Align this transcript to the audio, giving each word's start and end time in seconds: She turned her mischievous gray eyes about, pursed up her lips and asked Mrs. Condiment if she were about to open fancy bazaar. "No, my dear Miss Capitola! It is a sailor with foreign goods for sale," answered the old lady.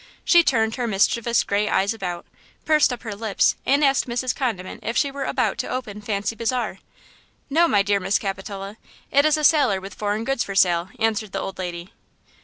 She 0.25 0.41
turned 0.43 0.77
her 0.77 0.87
mischievous 0.87 1.43
gray 1.43 1.69
eyes 1.69 1.93
about, 1.93 2.25
pursed 2.65 2.91
up 2.91 3.03
her 3.03 3.13
lips 3.13 3.55
and 3.67 3.83
asked 3.85 4.07
Mrs. 4.07 4.35
Condiment 4.35 4.79
if 4.81 4.97
she 4.97 5.11
were 5.11 5.25
about 5.25 5.59
to 5.59 5.69
open 5.69 6.01
fancy 6.01 6.35
bazaar. 6.35 6.79
"No, 7.51 7.67
my 7.67 7.83
dear 7.83 7.99
Miss 7.99 8.17
Capitola! 8.17 8.77
It 9.11 9.25
is 9.25 9.37
a 9.37 9.43
sailor 9.43 9.79
with 9.79 9.93
foreign 9.93 10.23
goods 10.23 10.43
for 10.43 10.55
sale," 10.55 10.89
answered 10.97 11.33
the 11.33 11.39
old 11.39 11.59
lady. 11.59 11.91